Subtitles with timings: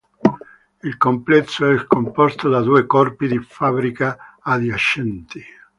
[0.81, 5.43] Il complesso è composto da due corpi di fabbrica adiacenti.